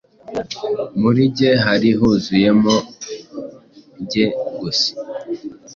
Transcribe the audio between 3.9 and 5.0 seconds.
“Jye” gusa